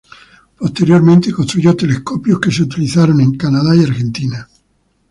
[0.57, 4.47] Posteriormente construyó telescopios que se utilizaron en Canadá y Argentina.